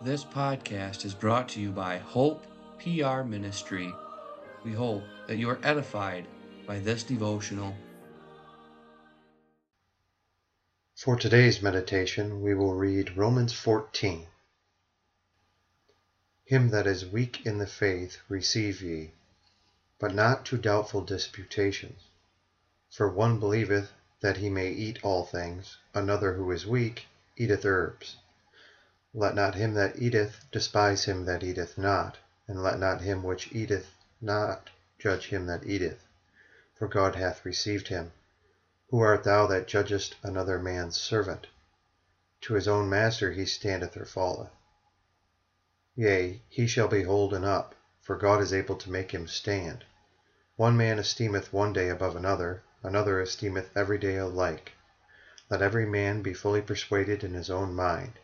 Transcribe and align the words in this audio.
This 0.00 0.24
podcast 0.24 1.04
is 1.04 1.12
brought 1.12 1.48
to 1.48 1.60
you 1.60 1.72
by 1.72 1.98
Hope 1.98 2.46
PR 2.78 3.22
Ministry. 3.22 3.92
We 4.64 4.72
hope 4.72 5.02
that 5.26 5.38
you 5.38 5.50
are 5.50 5.58
edified 5.64 6.28
by 6.68 6.78
this 6.78 7.02
devotional. 7.02 7.74
For 10.94 11.16
today's 11.16 11.60
meditation, 11.60 12.42
we 12.42 12.54
will 12.54 12.74
read 12.74 13.16
Romans 13.16 13.52
14. 13.52 14.28
Him 16.44 16.68
that 16.68 16.86
is 16.86 17.04
weak 17.04 17.44
in 17.44 17.58
the 17.58 17.66
faith 17.66 18.18
receive 18.28 18.80
ye, 18.80 19.10
but 19.98 20.14
not 20.14 20.46
to 20.46 20.58
doubtful 20.58 21.00
disputations. 21.00 22.02
For 22.88 23.10
one 23.10 23.40
believeth 23.40 23.90
that 24.20 24.36
he 24.36 24.48
may 24.48 24.70
eat 24.70 25.00
all 25.02 25.24
things, 25.24 25.76
another 25.92 26.34
who 26.34 26.48
is 26.52 26.64
weak 26.64 27.06
eateth 27.36 27.64
herbs. 27.64 28.18
Let 29.14 29.34
not 29.34 29.54
him 29.54 29.72
that 29.72 29.96
eateth 29.96 30.44
despise 30.52 31.06
him 31.06 31.24
that 31.24 31.42
eateth 31.42 31.78
not, 31.78 32.18
and 32.46 32.62
let 32.62 32.78
not 32.78 33.00
him 33.00 33.22
which 33.22 33.50
eateth 33.50 33.90
not 34.20 34.68
judge 34.98 35.28
him 35.28 35.46
that 35.46 35.64
eateth, 35.64 36.06
for 36.74 36.88
God 36.88 37.14
hath 37.14 37.42
received 37.42 37.88
him. 37.88 38.12
Who 38.90 39.00
art 39.00 39.24
thou 39.24 39.46
that 39.46 39.66
judgest 39.66 40.16
another 40.22 40.58
man's 40.58 40.98
servant? 40.98 41.46
To 42.42 42.52
his 42.52 42.68
own 42.68 42.90
master 42.90 43.30
he 43.30 43.46
standeth 43.46 43.96
or 43.96 44.04
falleth. 44.04 44.50
Yea, 45.94 46.42
he 46.46 46.66
shall 46.66 46.86
be 46.86 47.04
holden 47.04 47.44
up, 47.46 47.74
for 48.02 48.14
God 48.14 48.42
is 48.42 48.52
able 48.52 48.76
to 48.76 48.90
make 48.90 49.12
him 49.12 49.26
stand. 49.26 49.86
One 50.56 50.76
man 50.76 50.98
esteemeth 50.98 51.50
one 51.50 51.72
day 51.72 51.88
above 51.88 52.14
another, 52.14 52.62
another 52.82 53.22
esteemeth 53.22 53.70
every 53.74 53.96
day 53.96 54.18
alike. 54.18 54.72
Let 55.48 55.62
every 55.62 55.86
man 55.86 56.20
be 56.20 56.34
fully 56.34 56.60
persuaded 56.60 57.24
in 57.24 57.32
his 57.32 57.48
own 57.48 57.72
mind. 57.72 58.18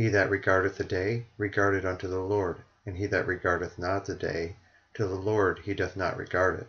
He 0.00 0.08
that 0.10 0.30
regardeth 0.30 0.76
the 0.76 0.84
day, 0.84 1.26
regardeth 1.38 1.84
unto 1.84 2.06
the 2.06 2.20
Lord, 2.20 2.62
and 2.86 2.96
he 2.96 3.06
that 3.06 3.26
regardeth 3.26 3.80
not 3.80 4.04
the 4.04 4.14
day, 4.14 4.54
to 4.94 5.08
the 5.08 5.16
Lord 5.16 5.58
he 5.58 5.74
doth 5.74 5.96
not 5.96 6.16
regard 6.16 6.60
it. 6.60 6.68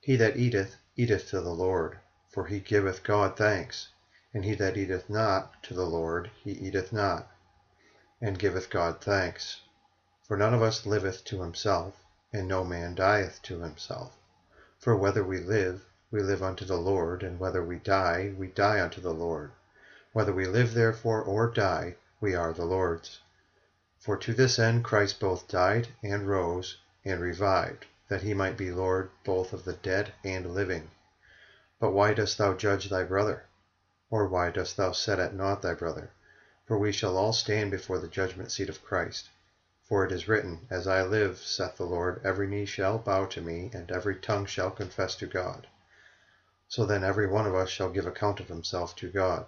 He 0.00 0.16
that 0.16 0.34
eateth, 0.34 0.76
eateth 0.96 1.28
to 1.28 1.42
the 1.42 1.52
Lord, 1.52 1.98
for 2.30 2.46
he 2.46 2.58
giveth 2.58 3.02
God 3.02 3.36
thanks, 3.36 3.88
and 4.32 4.46
he 4.46 4.54
that 4.54 4.78
eateth 4.78 5.10
not 5.10 5.62
to 5.64 5.74
the 5.74 5.84
Lord, 5.84 6.30
he 6.42 6.52
eateth 6.52 6.90
not, 6.90 7.28
and 8.22 8.38
giveth 8.38 8.70
God 8.70 9.02
thanks. 9.02 9.60
For 10.26 10.38
none 10.38 10.54
of 10.54 10.62
us 10.62 10.86
liveth 10.86 11.22
to 11.24 11.42
himself, 11.42 12.02
and 12.32 12.48
no 12.48 12.64
man 12.64 12.94
dieth 12.94 13.42
to 13.42 13.60
himself. 13.60 14.16
For 14.78 14.96
whether 14.96 15.22
we 15.22 15.40
live, 15.40 15.84
we 16.10 16.22
live 16.22 16.42
unto 16.42 16.64
the 16.64 16.78
Lord, 16.78 17.22
and 17.22 17.38
whether 17.38 17.62
we 17.62 17.76
die, 17.76 18.32
we 18.38 18.46
die 18.46 18.80
unto 18.80 19.02
the 19.02 19.12
Lord. 19.12 19.50
Whether 20.14 20.32
we 20.32 20.46
live 20.46 20.72
therefore 20.72 21.20
or 21.20 21.50
die, 21.50 21.96
we 22.20 22.34
are 22.34 22.52
the 22.52 22.64
Lord's. 22.64 23.20
For 23.98 24.16
to 24.16 24.32
this 24.32 24.58
end 24.58 24.84
Christ 24.84 25.20
both 25.20 25.48
died 25.48 25.88
and 26.02 26.26
rose 26.26 26.78
and 27.04 27.20
revived, 27.20 27.84
that 28.08 28.22
he 28.22 28.32
might 28.32 28.56
be 28.56 28.70
Lord 28.70 29.10
both 29.24 29.52
of 29.52 29.64
the 29.64 29.74
dead 29.74 30.14
and 30.24 30.54
living. 30.54 30.90
But 31.78 31.90
why 31.90 32.14
dost 32.14 32.38
thou 32.38 32.54
judge 32.54 32.88
thy 32.88 33.02
brother? 33.02 33.44
Or 34.08 34.26
why 34.26 34.50
dost 34.50 34.76
thou 34.76 34.92
set 34.92 35.20
at 35.20 35.34
naught 35.34 35.60
thy 35.60 35.74
brother? 35.74 36.10
For 36.64 36.78
we 36.78 36.90
shall 36.90 37.18
all 37.18 37.32
stand 37.34 37.70
before 37.70 37.98
the 37.98 38.08
judgment 38.08 38.50
seat 38.50 38.70
of 38.70 38.82
Christ. 38.82 39.28
For 39.84 40.04
it 40.04 40.10
is 40.10 40.26
written, 40.26 40.66
As 40.70 40.86
I 40.86 41.02
live, 41.02 41.38
saith 41.38 41.76
the 41.76 41.84
Lord, 41.84 42.20
every 42.24 42.46
knee 42.46 42.64
shall 42.64 42.98
bow 42.98 43.26
to 43.26 43.40
me, 43.42 43.70
and 43.74 43.90
every 43.90 44.16
tongue 44.16 44.46
shall 44.46 44.70
confess 44.70 45.14
to 45.16 45.26
God. 45.26 45.66
So 46.66 46.86
then 46.86 47.04
every 47.04 47.26
one 47.26 47.46
of 47.46 47.54
us 47.54 47.68
shall 47.68 47.90
give 47.90 48.06
account 48.06 48.40
of 48.40 48.48
himself 48.48 48.96
to 48.96 49.10
God. 49.10 49.46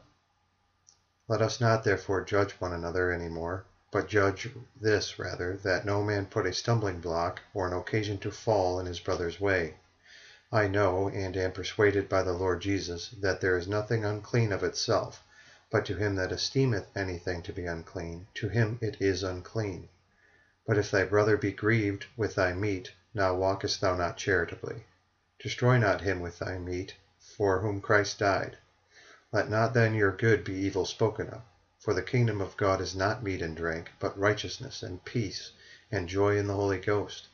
Let 1.31 1.43
us 1.43 1.61
not 1.61 1.85
therefore 1.85 2.23
judge 2.23 2.53
one 2.53 2.73
another 2.73 3.11
any 3.13 3.29
more, 3.29 3.63
but 3.91 4.07
judge 4.07 4.49
this 4.81 5.19
rather, 5.19 5.57
that 5.57 5.85
no 5.85 6.03
man 6.03 6.25
put 6.25 6.47
a 6.47 6.55
stumbling 6.55 7.01
block 7.01 7.43
or 7.53 7.67
an 7.67 7.75
occasion 7.75 8.17
to 8.21 8.31
fall 8.31 8.81
in 8.81 8.87
his 8.87 8.99
brother's 8.99 9.39
way. 9.39 9.75
I 10.51 10.69
know, 10.69 11.11
and 11.11 11.37
am 11.37 11.53
persuaded 11.53 12.09
by 12.09 12.23
the 12.23 12.33
Lord 12.33 12.61
Jesus, 12.61 13.11
that 13.21 13.41
there 13.41 13.59
is 13.59 13.69
nothing 13.69 14.07
unclean 14.07 14.53
of 14.53 14.63
itself, 14.63 15.23
but 15.71 15.85
to 15.85 15.97
him 15.97 16.15
that 16.15 16.33
esteemeth 16.33 16.87
anything 16.97 17.43
to 17.43 17.53
be 17.53 17.67
unclean, 17.67 18.27
to 18.37 18.49
him 18.49 18.79
it 18.81 18.97
is 18.99 19.23
unclean. 19.23 19.91
But 20.65 20.79
if 20.79 20.91
thy 20.91 21.05
brother 21.05 21.37
be 21.37 21.53
grieved 21.53 22.07
with 22.17 22.37
thy 22.37 22.55
meat, 22.55 22.93
now 23.13 23.35
walkest 23.35 23.83
thou 23.83 23.95
not 23.95 24.17
charitably. 24.17 24.87
Destroy 25.39 25.77
not 25.77 26.01
him 26.01 26.21
with 26.21 26.39
thy 26.39 26.57
meat, 26.57 26.95
for 27.21 27.59
whom 27.59 27.83
Christ 27.83 28.17
died. 28.19 28.57
Let 29.31 29.51
not 29.51 29.75
then 29.75 29.95
your 29.95 30.13
good 30.13 30.43
be 30.43 30.55
evil 30.55 30.87
spoken 30.87 31.29
of. 31.29 31.43
For 31.81 31.93
the 31.93 32.03
kingdom 32.03 32.41
of 32.41 32.57
God 32.57 32.81
is 32.81 32.97
not 32.97 33.23
meat 33.23 33.43
and 33.43 33.55
drink, 33.55 33.91
but 34.01 34.19
righteousness 34.19 34.83
and 34.83 35.05
peace 35.05 35.53
and 35.91 36.09
joy 36.09 36.39
in 36.39 36.47
the 36.47 36.55
Holy 36.55 36.79
Ghost. 36.79 37.29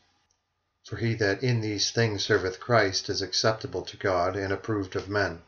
For 0.85 0.97
he 0.97 1.15
that 1.15 1.45
in 1.45 1.61
these 1.61 1.93
things 1.93 2.25
serveth 2.25 2.59
Christ 2.59 3.09
is 3.09 3.23
acceptable 3.23 3.83
to 3.83 3.97
God 3.97 4.35
and 4.35 4.53
approved 4.53 4.97
of 4.97 5.09
men. 5.09 5.43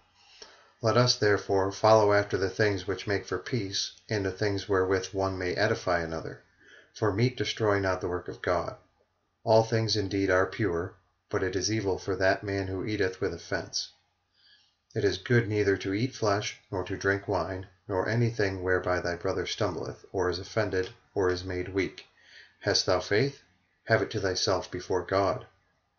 Let 0.81 0.97
us 0.97 1.17
therefore 1.17 1.73
follow 1.73 2.13
after 2.13 2.39
the 2.39 2.49
things 2.49 2.87
which 2.87 3.09
make 3.09 3.27
for 3.27 3.39
peace, 3.39 3.93
and 4.09 4.25
the 4.25 4.31
things 4.31 4.69
wherewith 4.69 5.07
one 5.07 5.37
may 5.37 5.53
edify 5.55 5.99
another. 5.99 6.43
For 6.95 7.13
meat 7.13 7.37
destroy 7.37 7.81
not 7.81 8.01
the 8.01 8.09
work 8.09 8.29
of 8.29 8.41
God. 8.41 8.77
All 9.43 9.65
things 9.65 9.97
indeed 9.97 10.31
are 10.31 10.47
pure, 10.47 10.95
but 11.29 11.43
it 11.43 11.57
is 11.57 11.73
evil 11.73 11.99
for 11.99 12.15
that 12.15 12.45
man 12.45 12.69
who 12.69 12.85
eateth 12.85 13.21
with 13.21 13.35
offense. 13.35 13.91
It 14.97 15.05
is 15.05 15.19
good 15.19 15.47
neither 15.47 15.77
to 15.77 15.93
eat 15.93 16.15
flesh, 16.15 16.59
nor 16.73 16.83
to 16.85 16.97
drink 16.97 17.29
wine, 17.29 17.67
nor 17.87 18.09
anything 18.09 18.63
whereby 18.63 19.01
thy 19.01 19.15
brother 19.15 19.45
stumbleth, 19.45 20.07
or 20.11 20.31
is 20.31 20.39
offended, 20.39 20.89
or 21.15 21.29
is 21.29 21.45
made 21.45 21.69
weak. 21.69 22.07
Hast 22.61 22.87
thou 22.87 23.01
faith? 23.01 23.43
Have 23.85 24.01
it 24.01 24.11
to 24.13 24.21
thyself 24.21 24.71
before 24.71 25.05
God. 25.05 25.47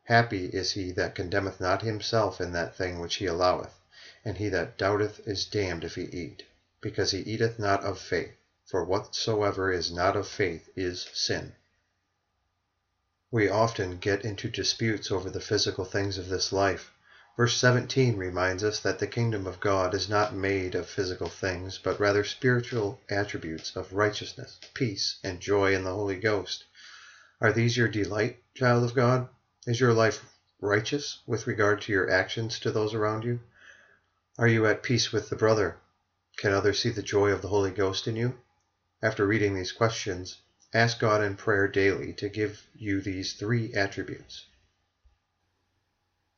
Happy 0.06 0.48
is 0.48 0.72
he 0.72 0.92
that 0.94 1.14
condemneth 1.14 1.62
not 1.62 1.84
himself 1.84 2.42
in 2.42 2.54
that 2.54 2.76
thing 2.76 2.98
which 2.98 3.18
he 3.18 3.28
alloweth, 3.28 3.80
and 4.26 4.36
he 4.40 4.50
that 4.50 4.80
doubteth 4.80 5.20
is 5.28 5.46
damned 5.46 5.84
if 5.84 5.94
he 5.94 6.06
eat, 6.06 6.42
because 6.82 7.12
he 7.12 7.20
eateth 7.20 7.60
not 7.60 7.84
of 7.84 8.00
faith. 8.00 8.34
For 8.66 8.84
whatsoever 8.84 9.72
is 9.72 9.92
not 9.92 10.16
of 10.16 10.28
faith 10.28 10.70
is 10.76 11.08
sin. 11.14 11.54
We 13.30 13.48
often 13.48 14.00
get 14.00 14.26
into 14.26 14.50
disputes 14.50 15.12
over 15.12 15.30
the 15.30 15.40
physical 15.40 15.86
things 15.86 16.18
of 16.18 16.30
this 16.30 16.52
life. 16.52 16.92
Verse 17.38 17.56
17 17.58 18.18
reminds 18.18 18.64
us 18.64 18.80
that 18.80 18.98
the 18.98 19.06
kingdom 19.06 19.46
of 19.46 19.60
God 19.60 19.94
is 19.94 20.10
not 20.10 20.34
made 20.34 20.74
of 20.74 20.90
physical 20.90 21.30
things, 21.30 21.78
but 21.78 22.00
rather 22.00 22.24
spiritual 22.24 23.00
attributes 23.12 23.76
of 23.76 23.94
righteousness, 23.94 24.60
peace, 24.74 25.20
and 25.24 25.40
joy 25.40 25.76
in 25.76 25.84
the 25.84 25.94
Holy 25.94 26.16
Ghost. 26.16 26.64
Are 27.40 27.54
these 27.54 27.78
your 27.78 27.90
delight, 27.90 28.42
child 28.56 28.84
of 28.84 28.96
God? 28.96 29.30
Is 29.68 29.80
your 29.80 29.94
life 29.94 30.26
righteous 30.60 31.20
with 31.28 31.46
regard 31.46 31.80
to 31.82 31.92
your 31.92 32.10
actions 32.10 32.58
to 32.62 32.72
those 32.72 32.96
around 32.96 33.24
you? 33.24 33.40
Are 34.40 34.48
you 34.48 34.66
at 34.66 34.82
peace 34.82 35.12
with 35.12 35.30
the 35.30 35.36
brother? 35.36 35.78
Can 36.38 36.54
others 36.54 36.80
see 36.80 36.90
the 36.90 37.04
joy 37.04 37.30
of 37.30 37.44
the 37.44 37.50
Holy 37.50 37.70
Ghost 37.70 38.08
in 38.08 38.16
you? 38.16 38.36
After 39.04 39.28
reading 39.28 39.54
these 39.54 39.72
questions, 39.72 40.42
ask 40.74 40.98
God 40.98 41.24
in 41.24 41.36
prayer 41.36 41.68
daily 41.68 42.14
to 42.14 42.30
give 42.30 42.66
you 42.74 43.00
these 43.00 43.34
three 43.34 43.76
attributes. 43.76 44.48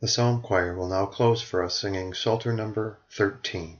The 0.01 0.07
psalm 0.07 0.41
choir 0.41 0.73
will 0.73 0.87
now 0.87 1.05
close 1.05 1.41
for 1.41 1.61
us 1.61 1.75
singing 1.75 2.13
Psalter 2.13 2.53
number 2.53 2.99
13. 3.11 3.79